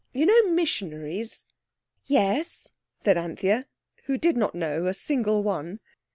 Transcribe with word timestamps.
You 0.13 0.25
know 0.25 0.49
missionaries?" 0.51 1.45
"Yes," 2.07 2.71
said 2.95 3.19
Anthea, 3.19 3.67
who 4.05 4.17
did 4.17 4.35
not 4.35 4.55
know 4.55 4.87
a 4.87 4.95
single 4.95 5.43
one. 5.43 5.79